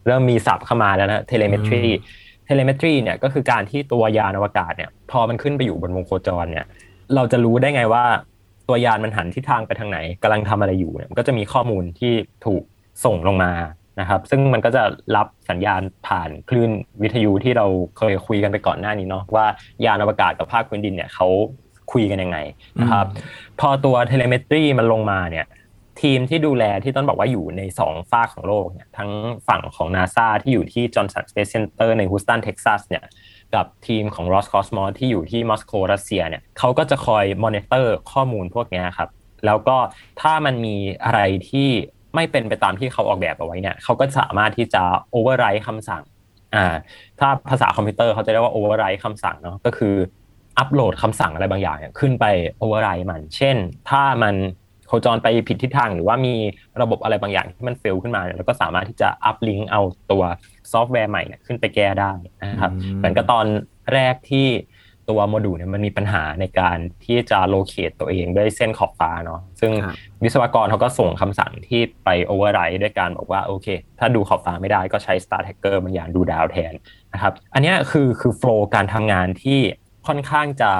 [0.07, 6.65] เริ่มมีศัพท์เข้ามาแล้วนะ telemetry telemetry เนี่ยก็คือการที่ตัวยานอวกาศเนี่ยพอมันขึ้นไปอยู่บนวงโคจรเนี่ย
[7.15, 8.03] เราจะรู้ได้ไงว่า
[8.67, 12.13] ตัวยานมันหันทิศทางไปทางไหนกำลังทำอะไรอยู่เนี่ยมันก็จะมีข้อมูลที่
[12.45, 12.63] ถูก
[13.05, 13.51] ส่งลงมา
[13.99, 14.83] นะครับ ซึ่งมันก็จะ
[15.15, 17.65] รับสัญญาณผ่านคลื่นวิทยุที่เรา
[17.97, 19.45] เคยคุยกันไปก่อนหน้านี้เนาะว่า
[19.85, 21.27] ยานอวกาศกับภาคพื้นดินเนี่ยเขา
[21.91, 22.37] คุยกันยังไง
[22.81, 23.05] นะครับ
[23.59, 25.45] พอตัว telemetry มันลงมาเนี่ย
[26.01, 29.09] ทีมที่ดูแลที่ต้นบอกว่าอยู่ในสองฟากของโลกเนี่ยทั้ง
[29.47, 33.03] ฝั่งของนาซาที่อยู่ที่ Johnson Space Center ในฮูสตันเท็กซัสเนี่ย
[33.55, 39.09] กับทีมของ Roscosmos ที่อยู่ที่มอสโกรัสเซียเนี่ยเขาก็จะคอยมอนิเตอร์ข้อมูลพวกนี้ครับ
[39.45, 39.77] แล้วก็
[40.21, 40.75] ถ้ามันมี
[41.05, 41.69] อะไรที่
[42.15, 46.03] ไม่เป็นไปตามที่เขาออกแบบเอาไว้เนี่ยเขาก็สามารถที่จะ overwrite คำสั่ง
[46.55, 46.65] อ่า
[47.19, 49.95] ถ้าภาษาคอมพิวเตอร์เขาจะเรียกว่า overwrite คำสั่งเนาะก็คือ
[50.57, 52.25] อัปโหลดคำสั่งอะไรบางอย่างขึ้นไป
[52.59, 53.55] overwrite มัน เช่น
[53.89, 54.35] ถ้ามัน
[54.87, 56.35] โคจรไปผิดทิศทางหรือว่ามี
[56.81, 60.23] ระบบอะไรบางอย่างที่มัน fail ขึ้นมาแล้วก็สามารถที่จะ uplink เอาตัว
[60.71, 63.45] ซอฟต์แวร์ใหม่ขึ้นไปแก้ได้นะครับเหมือนกับตอน
[63.93, 64.47] แรกที่
[65.09, 69.71] ตัวโมดูลเนี่ยมันมีปัญหาในการที่จะ locate ตัวเองด้วยเส้นขอบฟ้าเนาะซึ่ง
[70.23, 73.67] วิศวกรเขาก็ส่งคำสั่งที่ไป override ด้วยการบอกว่าโอเค
[73.99, 76.73] ถ้าดูขอบฟ้าไม่ได้ก็ใช้ Star Tracker บางอย่างดูดาวแทน
[77.13, 79.59] นะครับอันนี้คือคือ flow การทำงานที่
[80.07, 80.71] ค่อนข้างจะ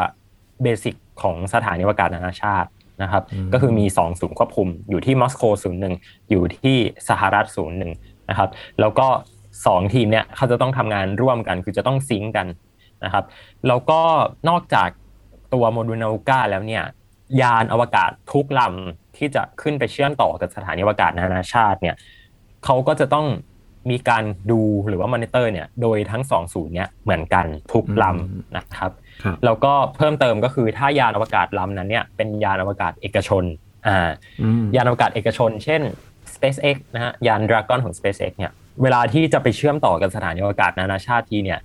[0.63, 2.69] basic ของสถานีอวกาศนานาชาติ
[3.03, 5.93] นะครับก็คือมี 2 ศูนย์ควบคุม อยู่ที่มอสโกศูนย์หนึ่ง
[6.29, 6.77] อยู่ที่
[7.09, 7.91] สหรัฐศูนย์หนึ่ง
[8.29, 9.07] นะครับแล้วก็
[9.55, 12.47] 2 ทีมเนี่ยเขาจะต้องทำงานร่วมกันคือจะต้องซิงกัน
[13.05, 13.25] นะครับ
[13.67, 14.01] แล้วก็
[14.49, 14.89] นอกจาก
[15.53, 16.83] ตัวโมดูลนาวูกาแล้วเนี่ย
[17.41, 21.95] ยานอวกาศทุกลำที่จะขึ้นไปเชื่อมต่อกับสถานีอวกาศนานาชาติเนี่ย
[22.65, 23.27] เขาก็จะต้อง
[23.91, 28.91] มีการดูหรือว่ามอนิเตอร์เนี่ยโดยทั้งสองศูนย์เนี่ยเหมือนกันทุกลำนะครับ
[29.45, 33.43] แล้วก็เพิ่มเติมก็คือถ้ายานอวกาศลำนั้นเนี่ยเป็นยานอวกาศเอกชน
[33.87, 34.09] อ่า
[34.75, 35.81] ยานอวกาศเอกชน เช่น
[36.33, 41.59] SpaceX นะฮะยาน Dragon ของ SpaceX เนี่ยเวลาที่จะไปเชื่อมต่อกับสถานีอวกาศนานาชาติทีเนี่ย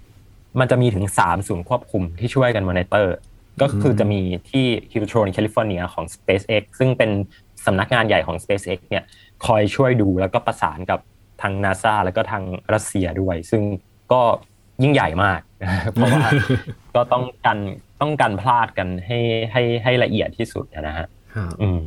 [0.60, 3.14] มันจะมีถึง 3 ศูนย์ควบคุมที่ช่วยกันมอนิเตอร์
[3.60, 7.10] ก็คือจะมีที่ฮอว์ธอร์นแคลิฟอร์เนียของ SpaceX ซึ่งเป็น
[7.66, 9.04] สำนักงานใหญ่ของ SpaceX เนี่ย
[9.46, 11.00] คอยช่วยดูแล้วก็ประสานกับ
[11.42, 12.42] ทางนาซาแล้วก็ทาง
[12.74, 13.62] รัสเซียด้วย ซึ่ง
[14.12, 14.20] ก็
[14.82, 15.40] ยิ่งใหญ่มาก
[15.92, 16.26] เพราะว่า
[16.94, 17.58] ก็ต้องกัน
[18.00, 19.18] ต้องกันพลาดกันให้
[19.52, 21.06] ให้ให้ละเอียดที่สุดนะฮะ
[21.62, 21.84] อืม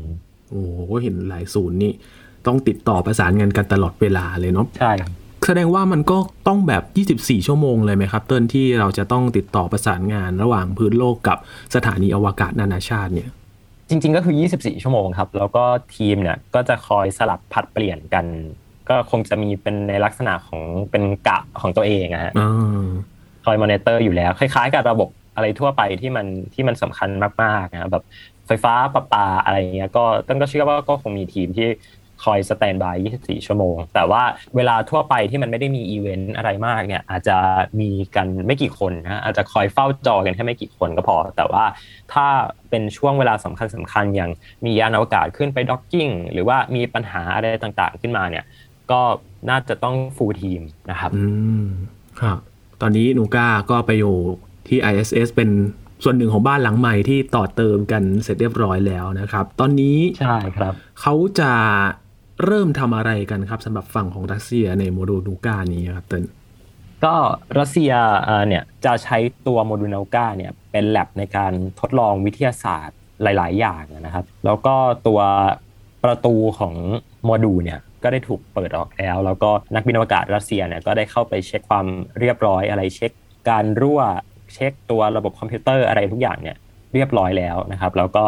[0.50, 0.64] โอ้
[1.04, 1.92] เห็นหลายศูนย์นี่
[2.48, 5.12] ต้องติดต่อประสานงานกันตลอดเวลาเลยเนาะใช่ครับ
[5.46, 6.84] แสดงว่ามันก็ต้องแบบ
[7.18, 11.38] 24 ชั่วโมงเลยไหมครับ เติ้ลที่เราจะต้องติดต่อประสานงานระหว่างพื้นโลกกับ
[11.76, 13.30] สถานีอวกาศนานาชาติเนี่ย
[13.90, 15.64] จริง ๆ ก็คือ 24 ชั่วโมงครับ แล้วก็
[15.96, 18.26] ทีมเนี่ยก็จะคอยสลับผัดเปลี่ยนกัน
[18.90, 22.34] ก็คงจะมีเป็นในลักษณะของเป็นกะของตัวเองอะฮะ
[23.46, 27.10] คอยมอนิเตอร์อยู่แล้ว คล้ายๆ กับระบบอะไรทั่วไปที่มันที่มันสำคัญ
[27.44, 28.04] มากๆนะแบบ
[28.48, 31.68] ไฟฟ้าประปาอะไรเงี้ยก็ต้นก็เชื่อว่าก็คงมีทีมที่
[32.24, 34.24] คอย standby 24 ชั่วโมง แต่ว่า
[34.56, 37.38] เวลาทั่วไปที่มันไม่ได้มีอีเวนต์อะไรมากเนี่ยอาจจะ
[37.80, 41.66] มีกันไม่กี่คนนะอาจจะคอยเฝ้าจอกันแค่ไม่กี่คนก็พอ แต่ว่า
[42.14, 42.28] ถ้า
[42.70, 44.32] เป็นช่วงเวลาสำคัญสำคัญอย่าง
[44.66, 48.46] มียานอวกาศขึ้นไป docking หรือว่ามีปัญหาอะไรต่างๆ ขึ้นมาเนี่ย
[48.92, 49.02] ก็
[49.50, 51.24] น่าจะต้องฟูลทีมนะครับอื
[51.64, 51.66] ม
[52.22, 52.38] ครับ
[52.82, 54.16] ตอนนี้นูก้าก็ไปอยู่
[54.68, 55.50] ที่ ISS เป็น
[56.04, 61.52] ส่วนหนึ่งของบ้านหลังใหม่ที่ต่อเติมกันเสร็จเรียบร้อยแล้วนะครับ ตอนนี้ใช่ครับ เขาจะ
[62.46, 66.26] เริ่มทำอะไรกันครับสำหรับฝั่งของรัสเซียในโมดูลนูกานี้ครับเติ้ล
[67.06, 67.16] ก็
[67.60, 67.92] รัสเซีย
[68.48, 74.76] เนี่ยจะใช้ตัวโมดูลนูกาเนี่ยเป็นแลบในการทดลองวิทยาศาสตร์หลาย ๆ อย่างนะครับ แล้วก็
[75.08, 75.22] ตัว
[76.04, 76.76] ประตูของ
[77.26, 81.86] โมดูลเนี่ยก็ได้ถูกเปิดออกแล้ว แล้วก็นักบินอวกาศรัสเซียเนี่ยก็ได้เข้าไปเช็กความ
[82.20, 83.12] เรียบร้อยอะไรเช็ค
[83.50, 84.02] การรั่ว
[84.54, 86.58] เช็คตัวระบบคอมพิวเตอร์อะไรทุกอย่างเนี่ย
[86.94, 88.24] เรียบร้อยแล้วนะครับ แล้วก็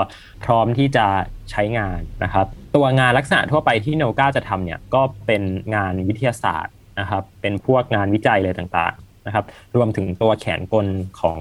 [0.46, 1.06] พร้อมที่จะ
[1.52, 5.42] ใช้งานนะครับ ตัวงานลักษณะทั่วไปที่นาอูก้าจะทำเนี่ยก็เป็น
[5.76, 10.88] งานวิทยาศาสตร์นะครับเป็นพวกงานวิจัยเลยต่างๆนะครับ รวมถึงตัวแขนกล
[11.22, 11.40] ของ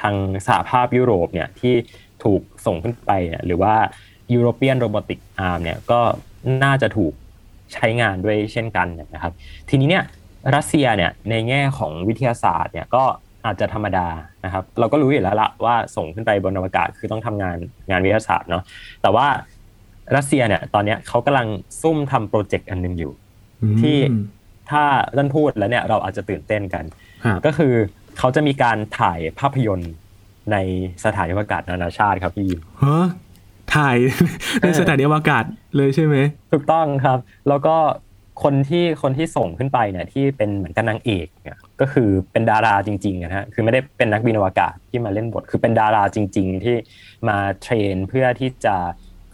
[0.00, 0.14] ทาง
[0.46, 1.74] สหภาพยุโรปเนี่ยที่
[2.24, 3.12] ถูกส่งขึ้นไป
[3.46, 3.74] หรือว่า
[4.34, 6.00] European Robotic Arm เนี่ยก็
[6.64, 7.12] น่าจะถูก
[7.74, 9.32] ใช้งานด้วยเช่นกันนะครับ
[9.68, 10.04] ทีนี้เนี่ย
[10.54, 13.04] รัสเซียเนี่ยในแง่ของวิทยาศาสตร์เนี่ยก็
[13.46, 14.08] อาจจะธรรมดา
[14.44, 17.56] นะครับ เราก็รู้อยู่แล้วละว่าส่งขึ้นไปบนอวกาศคือต้องทำงาน
[17.90, 18.62] งานวิทยาศาสตร์เนาะ
[19.02, 19.26] แต่ว่า
[20.16, 21.48] รัสเซียเนี่ยตอนนี้เขากำลัง
[21.82, 23.12] ซุ่มทำโปรเจกต์อันหนึ่งอยู่
[23.80, 23.96] ที่
[24.70, 24.84] ถ้า
[25.16, 26.84] ท่านพูดแล้วเนี่ยเราอาจจะตื่นเต้นกัน
[27.46, 27.72] ก็คือ
[28.18, 29.92] เขาจะมีการถ่ายภาพยนตร์
[30.52, 30.56] ใน
[31.04, 32.50] สถานีอวกาศนานาชาติครับพี่
[32.82, 33.06] ฮะ
[33.74, 33.96] ถ่าย
[34.62, 35.44] ในสถานีอวกาศ
[35.76, 36.16] เลยใช่ไหม
[36.52, 37.76] ถูกต้องครับ แล้วก็
[38.42, 46.76] คนที่คนที่ส่งขึ้นไปเนี่ยที่เป็นเหมือนกันนางเอกเนี่ยก็คือเป็นดาราจริงๆนะฮะคือไม่ได้เป็นนักบินอวกาศที่มาเล่นบท คือเป็นดาราจริง ๆ ที่
[47.28, 48.76] มาเทรนเพื่อที่จะ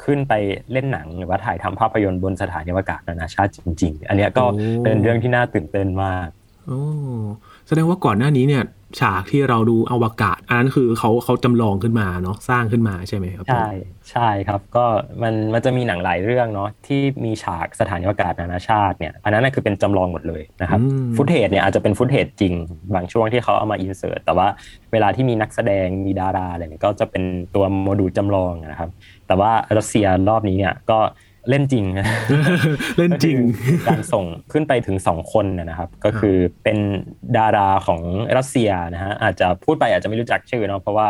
[0.05, 0.35] ขึ้นไป
[0.73, 4.45] เล่นหนังหรือว่าถ่ายทำภาพยนตร์บนสถานีอวกาศนานาชาติจริง ๆ อันนี้ก็
[4.85, 6.29] เป็นเรื่องที่น่าตื่นเต้นมาก
[6.67, 6.83] โอ้
[7.67, 8.65] แสดงว่าก่อนหน้านี้เนี่ย
[9.01, 13.69] ฉากที่เราดูอวกาศ อันนั้นคือเขาเขาจำลองขึ้นมาเนาะสร้างขึ้นมาใช่ไหมครับ ใช่
[14.11, 14.85] ใช่ครับก็
[15.23, 20.81] มันมันจะมีหนังหลายเรื่องเนาะที่มีฉากสถานีอวกาศนานาชาติเนี่ยอันนั้นคือเป็นจำลองหมดเลยนะครับ
[21.17, 22.55] ฟุตเทจเนี่ยอาจจะเป็นฟุตเทจจริง
[22.95, 24.47] บางช่วงที่เขาเอามาอินเสิร์ตแต่ว่า
[24.93, 27.23] เวลาที่มีนักแสดงมีดาราอะไรเนี่ยก็จะเป็น
[27.55, 28.91] ตัวโมดูลจำลองนะครับ
[29.31, 30.99] แต่ว่ารัสเซียรอบนี้เนี่ยก็
[31.49, 31.85] เล่นจริง
[32.99, 33.37] เล่นจริง
[33.89, 36.79] การส่งขึ้นไปถึงสองคนนะครับ ก็คือเป็น
[37.37, 38.01] ดาราของ
[38.37, 41.09] รัสเซียนะฮะอาจจะพูดไปอาจจะไม่รู้จักชื่อเนาะเพราะว่า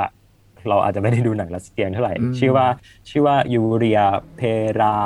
[0.69, 2.67] เราอาจจะไม่ได้ดูหนังรัสเซียเท่าไหร่ ชื่อว่า
[3.11, 4.01] ชื่อว่ายูเรีย
[4.37, 4.41] เพ
[4.81, 4.97] รา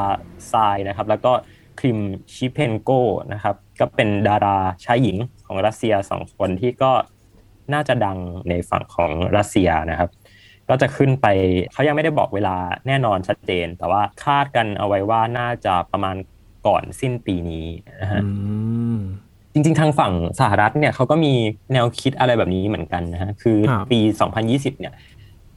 [0.49, 0.55] ไซ
[0.89, 1.33] นะครับ แล้วก็
[1.79, 1.99] คริม
[2.35, 2.91] ชิเพนโก
[3.33, 6.93] นะครับ ก็เป็นดาราชายหญิงของรัสเซียสองคนที่ก็
[7.73, 10.11] น่าจะดังในฝั่งของรัสเซียนะครับ
[10.69, 11.27] ก็จะขึ้นไป
[11.73, 16.17] เขายังไม่ได้บอกเวลาแน่นอนชัดเจน แต่ว่าคาดกันเอาไว้ว่าน่าจะประมาณ
[16.67, 17.67] ก่อนสิ้นปีนี้
[18.03, 18.21] นะฮะ
[19.53, 21.33] จริงๆ ทางฝั่งสหรัฐเนี่ยเขาก็มี
[21.73, 23.59] แนวคิดอะไรแบบนี้เหมือนกันนะฮะคือ
[23.91, 24.01] ปี
[24.41, 24.95] 2020 เนี่ย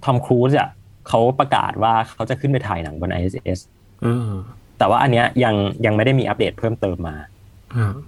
[0.03, 0.69] ทอมครูซอะ
[1.07, 3.59] เขาประกาศว่าเขาจะขึ้นไปถ่ายหนังบน ISS
[4.77, 7.15] แต่ว่าอันเนี้ยยังยังไม่ได้มีอัปเดตเพิ่มเติมมา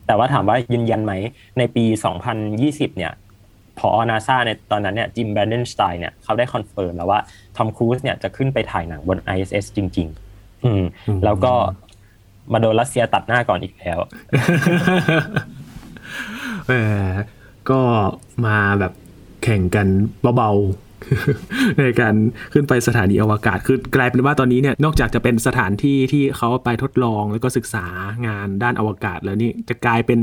[0.07, 1.13] แต่ว่าถามว่ายืนยันไหม
[1.57, 1.85] ในปี
[2.41, 3.13] 2020 เนี่ย
[3.79, 7.19] พอนาซาในตอนนั้นเนี่ยจิมไบรเดนสไตน์เนี่ยเขาได้ confirm แล้วว่า
[7.57, 10.83] ทอมครูซเนี่ยจะขึ้นไปถ่ายหนังบน ISS จริง ๆ อืม
[11.25, 11.53] แล้วก็
[12.53, 13.97] มาโดนรัสเซียตัดหน้าก่อนอีกแล้ว
[16.67, 16.73] แหม
[17.69, 17.79] ก็
[18.45, 18.93] มาแบบ
[19.43, 19.87] แข่งกัน
[20.21, 20.51] เบาๆ
[21.79, 22.15] ในการ
[22.53, 27.85] ขึ้นไปสถานีอวกาศ คือกลายเป็นว่าตอนนี้เนี่ยนอกจากจะเป็นสถานที่ที่เขาไปทดลองแล้วก็ศึกษา
[28.27, 30.19] งานด้านอวกาศแล้วนี่จะกลายเป็น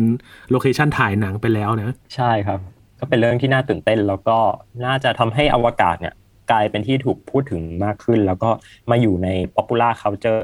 [0.51, 2.61] โลเคชันถ่ายหนังไปแล้วนะ ใช่ครับ
[2.99, 4.39] ก็เป็นเรื่องที่น่าตื่นเต้น แล้วก็
[4.85, 6.15] น่าจะทำให้อวกาศเนี่ย
[6.51, 8.51] กลายเป็นที่ถูกพูดถึงมากขึ้น แล้วก็
[8.91, 10.43] มาอยู่ใน popular culture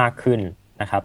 [0.00, 0.40] มากขึ้น
[0.80, 1.02] นะครับ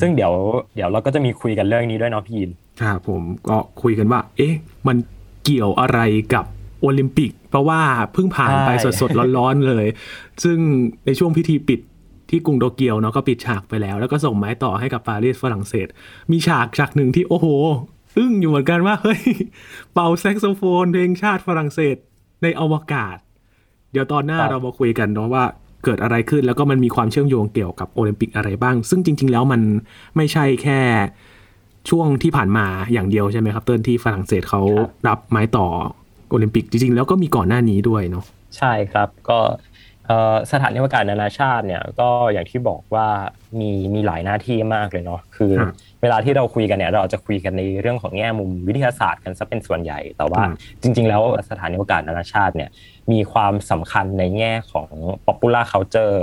[0.00, 0.32] ซึ่งเดี๋ยว
[0.74, 2.50] เดี๋ยวเราก็จะมีคุยกันเรื่องนี้ด้วยเนาะพี่ยิน
[2.82, 4.54] ครับผมก็คุยกันว่า เอ๊ะ
[4.86, 4.96] มัน
[5.44, 6.00] เกี่ยวอะไร
[6.34, 6.44] กับ
[6.80, 7.80] โอลิมปิก เพราะว่า
[8.12, 9.86] เพิ่งผ่านไปสดๆร้อนๆเลย
[10.44, 10.58] ซึ่ง
[11.06, 11.80] ในช่วงพิธีปิด
[12.30, 15.86] ที่กรุงโตเกียวเนาะก็ปิดฉากไปแล้ว แล้วก็ส่งไม้ต่อให้กับปารีสฝรั่งเศส
[16.30, 17.46] มีฉากฉากหนึ่งที่โอ้โห
[18.18, 19.22] อึ้งอยู่เหมือนกันว่า เฮ้ย
[19.92, 21.96] เป่าแซกโซโฟนเพลงชาติฝรั่งเศส
[22.42, 23.16] ในอวกาศ
[23.92, 25.44] เดี๋ยวตอนหน้าเรามาคุยกันเนาะว่า
[25.84, 29.60] เกิดอะไรขึ้นแล้วก็มันมีความเชื่อมโยงเกี่ยวกับโอลิมปิกอะไรบ้าง ซึ่งจริง ๆ แล้วมัน
[30.16, 30.80] ไม่ใช่แค่
[31.90, 34.62] ช่วงที่ผ่านมาอย่างเดียวใช่ไหมครับ เติ้ลที่ฝรั่งเศสเขา
[35.08, 35.66] รับไม้ต่อ
[36.30, 38.24] โอลิมปิกจริง ๆ แล้วก็มีก่อนหน้านี้ด้วยเนาะ
[38.56, 39.38] ใช่ครับก็
[40.52, 43.08] สถานีอวกาศนานาชาติเนี่ยก็อย่างที่บอกว่า
[43.60, 45.52] มีมีหลายหน้าที่มากเลยเนาะคือ
[46.02, 50.42] เวลาที่เราคุยกันเนี่ยเราจะคุยกันในเรื่องของแง่มุมวิทยาศาสตร์กันซะเป็นส่วนใหญ่ แต่ว่า
[50.82, 52.70] จริง ๆ แล้วสถานีอวกาศนานาชาติเนี่ย
[53.12, 54.90] มีความสำคัญในแง่ของ
[55.26, 56.18] popular culture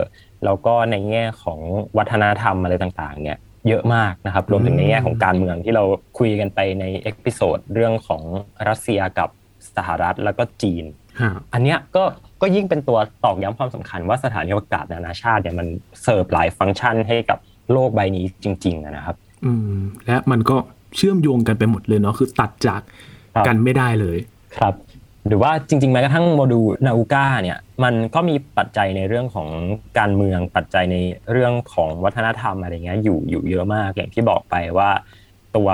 [0.45, 1.59] แล้วก็ในแง่ของ
[1.97, 5.83] วัฒนธรรมอะไรต่างๆเนี่ยเยอะมากนะครับรวมถึงในแง่ของการเมืองที่เรา
[6.17, 8.21] คุยกันไปใน episode เรื่องของ
[8.67, 9.29] รัสเซียกับ
[9.75, 10.85] สหรัฐแล้วก็จีน
[11.53, 12.03] อันเนี้ยก็
[12.45, 15.67] ก็ยิ่งเป็นตัวตอกย้ำความสำคัญว่าสถานีอวกาศนานาชาติเนี่ยมัน
[16.03, 17.39] เสิร์ฟหลายฟังก์ชันให้กับ
[17.71, 20.57] โลกใบนี้จริง ๆนะครับ อืม และมันก็
[20.95, 22.81] เชื่อมโยงกันไปหมดเลยเนาะคือตัดจาก
[23.47, 24.17] กันไม่ได้เลย
[24.57, 24.73] ครับ
[25.27, 29.47] หรือว่าจริงๆแม้กระทั่งโมดูลนาอูก้าเนี่ยมันก็มีปัจจัยในเรื่องของ
[29.99, 30.97] การเมืองปัจจัยใน
[31.31, 34.89] เรื่องของวัฒนธรรมอะไรเงี้ยอยู่อยู่เยอะมากอย่างที่บอกไปว่า
[35.55, 35.69] ตัว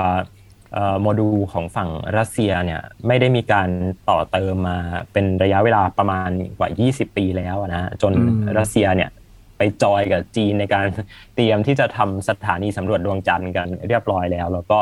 [1.00, 3.68] โมดูลของฝั่งรัสเซียเนี่ยไม่ได้มีการ
[4.08, 4.78] ต่อเติมมา
[5.12, 8.12] เป็นระยะเวลาประมาณกว่า 20 ปีแล้วนะจน
[8.58, 9.10] รัสเซียเนี่ย
[9.58, 10.86] ไปจอยกับจีนในการ
[11.34, 14.78] เตรียมที่จะทำสถานีสำรวจดวงจันทร์กันเรียบร้อยแล้ว แล้วก็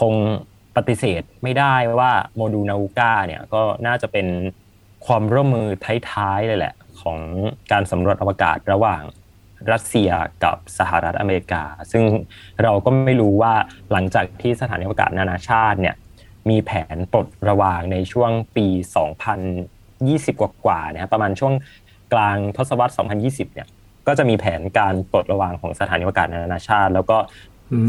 [0.00, 0.14] คง
[0.76, 4.26] ปฏิเสธไม่ได้ว่าโมดูลนาวูกาเนี่ยก็น่าจะเป็น
[5.06, 5.66] ความร่วมมือ
[6.10, 7.18] ท้ายๆเลยแหละ ของ
[7.72, 9.02] การสำรวจอวกาศระหว่าง
[9.72, 10.10] รัสเซีย
[10.44, 12.04] กับสหรัฐอเมริกา ซึ่ง
[12.62, 13.54] เราก็ไม่รู้ว่า
[13.92, 15.94] หลังจากที่สถานีอวกาศนานาชาติเนี่ย
[16.50, 18.66] มีแผนปลดระวางในช่วงปี
[20.34, 21.54] 2020 กว่าๆนะครับประมาณช่วง
[22.12, 23.68] กลางทศวรรษ 2020 เนี่ย
[24.06, 27.16] ก็จะมีแผนการปลดระวางของสถานีอวกาศนานาชาติ แล้วก็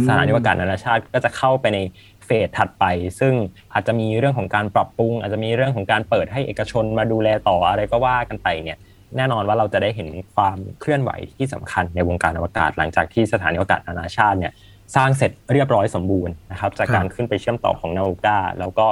[0.08, 1.80] สถานีอวกาศนานาชาติก็จะเข้าไปใน
[2.26, 2.86] เฟสถัดไป
[3.20, 3.34] ซึ่ง
[3.74, 8.78] อาจจะมีเรื่องของการปรับปรุง อาจจะมีเรื่องของการเปิดให้เอกชนมาดูแลต่ออะไรก็ว่ากันไปเนี่ย
[9.18, 14.54] แน่นอนว่าเราจะได้เห็นความเคลื่อนไหวที่สำคัญในวงการอวกาศ หลังจากที่สถานีอวกาศนานาชาติเนี่ย
[14.96, 18.88] สร้างเสร็จเรียบร้อยสมบูรณ์นะครับ จากการขึ้นไปเชื่อมต่อของนาวูกาแล้วก็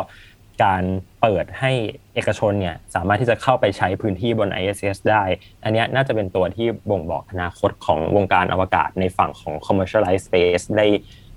[0.64, 0.84] การ
[1.22, 1.72] เปิดให้
[2.16, 5.24] เอกชนเนี่ยสามารถที่จะเข้าไปใช้พื้นที่บน ISS ได้
[5.64, 10.88] อันนี้น่าจะเป็นตัวที่บ่งบอกอนาคตของวงการอวกาศในฝั่งของ commercialized space ได้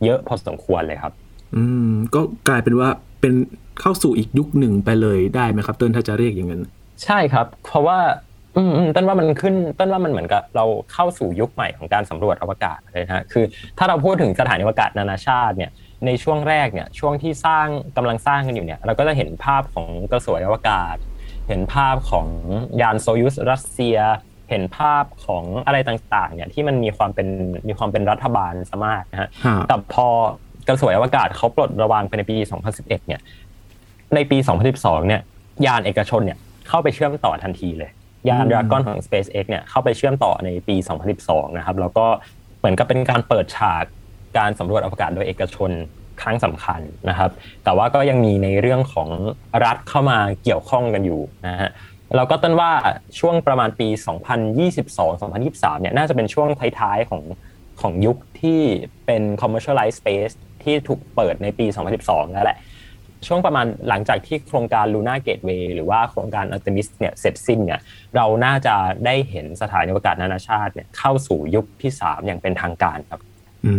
[0.05, 1.13] เยอะพอสมควรเลยครับ
[1.55, 2.89] อืม ก็กลายเป็นว่า
[3.21, 3.35] เป็น
[3.81, 6.63] เข้าสู่อีกยุคหนึ่งไปเลยได้ไหมครับ เต้นถ้าจะเรียกอย่างนั้น
[7.05, 7.99] ใช่ครับ เพราะว่า
[8.59, 13.45] อืมต้นว่ามันขึ้นต้นว่ามันเหมือนกับเราเข้าสู่ยุคใหม่ของการสำรวจอวกาศเลยนะคือ
[13.79, 15.71] ถ้าเราพูดถึงสถานีอวกาศนานาชาติเนี่ย
[16.07, 17.67] ในช่วงแรกเนี่ยช่วงที่สร้าง
[17.97, 20.97] กำลังสร้างกันอยู่เนี่ยเราก็จะเห็นภาพของกระสวยอวกาศ
[21.49, 22.27] เห็นภาพของ
[22.81, 23.99] ยานโซยุสรัสเซีย
[24.51, 27.29] เห็นภาพของอะไรต่างๆเนี่ยที่มันมีความเป็น
[27.69, 29.29] มีความเป็นรัฐบาลสมากนะฮะ
[29.69, 30.07] แต่พอ
[30.69, 32.37] กระสวยอวกาศเขาปลดระวางไปในปี
[32.73, 33.21] 2011 เนี่ย
[34.15, 34.39] ในปี
[34.73, 35.21] 2012 เนี่ย
[35.67, 37.91] ยานเอกชนเนี่ยเข้าไปเชื่อมต่อทันทีเลย
[38.29, 40.77] ยานดราก้อนของ SpaceX เนี่ยเข้าไปเชื่อมต่อในปี
[41.17, 42.07] 2012 นะครับ แล้วก็
[42.59, 43.85] เหมือนกับเป็นการเปิดฉาก
[44.39, 45.71] การสำรวจอวกาศโดยเอกชน
[46.23, 47.31] ครั้งสำคัญนะครับ
[47.65, 49.09] แต่ว่าก็ยังมีในเรื่องของ
[49.65, 51.71] รัฐเข้ามาเกี่ยวข้องกันอยู่นะฮะ
[52.17, 52.73] เราก็ต้นว่า
[53.19, 53.89] ช่วงประมาณปี
[54.85, 56.49] 2022-2023 เนี่ยน่าจะเป็นช่วง
[56.81, 57.23] ท้ายๆของ
[57.81, 58.61] ของยุคที่
[59.07, 61.67] เป็น commercialized space ที่ถูกเปิดในปี
[62.01, 62.59] 2012แล้วแหละ
[63.27, 67.81] ช่วงประมาณหลังจากที่โครงการ Luna Gateway หรือว่าโครงการ Artemis เนี่ยเสร็จสิ้นเนี่ย
[68.17, 68.75] เราน่าจะ
[69.07, 73.21] ได้เห็นสถานีอวกาศนานาชาติเนี่ยเข้าสู่ยุคที่ 3 อย่างเป็นทางการครับ
[73.67, 73.75] อื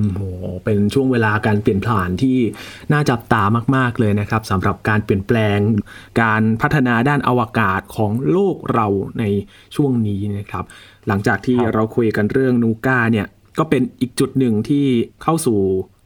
[0.00, 0.22] มโห
[0.64, 2.38] เป็นช่วงเวลาการเปลี่ยนผ่านที่
[2.92, 3.42] น่าจับตา
[3.76, 5.58] มาก ๆ เลยนะครับสำหรับการเปลี่ยนแปลง
[6.22, 8.86] การพัฒนาด้านอวกาศของโลกเรา
[9.18, 9.24] ใน
[9.76, 10.64] ช่วงนี้นะครับ
[11.08, 13.26] หลังจากที่เราคุยกันเรื่องนูก้าเนี่ย
[13.58, 14.86] ก็เป็นอีกจุดหนึ่งที่
[15.22, 15.60] เข้าสู่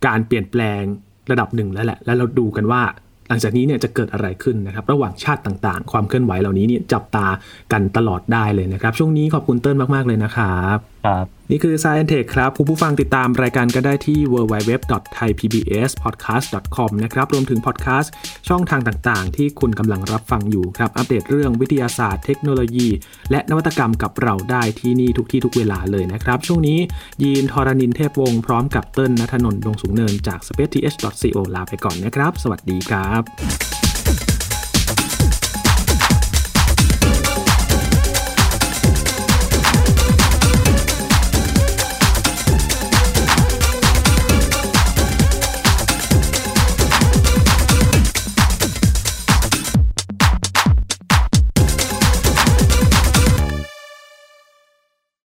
[0.07, 0.83] การเปลี่ยนแปลง
[1.31, 2.83] ระดับหนึ่งแล้วแหละ แล้วเราดูกันว่า
[3.29, 7.27] หลังจากนี้เนี่ยจะเกิดอะไรขึ้นนะครับ ระหว่างชาติต่างๆ ความเคลื่อนไหวเหล่านี้เนี่ยจับตา
[7.73, 18.13] กันตลอดได้เลยนะครับ ช่วงนี้ขอบคุณเติ้ลมากๆเลยนะครับ ครับนี่คือ Science Tech ครับ คุณผู้ฟังติดตามรายการก็ได้ที่ www.thaipbspodcast.com นะครับรวมถึงพอดแคสต์
[18.49, 22.89] ช่องทางต่างๆ ที่คุณกำลังรับฟังอยู่ครับ อัปเดตเรื่องวิทยาศาสตร์เทคโนโลยี
[23.31, 26.79] และนวัตกรรมกับเราได้ที่นี่ทุกที่ทุกเวลาเลยนะครับ ช่วงนี้
[27.23, 33.86] ยีนทอรานินเทพวงศ์พร้อมกับเติ้ลนัทนนท์ดงสูงเนินจาก spaceth.co ลาไปก่อนนะครับ สวัสดีครับ